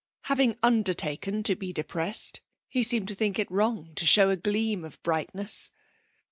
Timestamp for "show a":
4.03-4.35